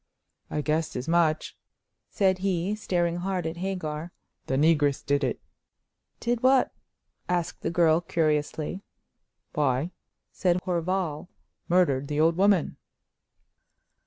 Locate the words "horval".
10.63-11.27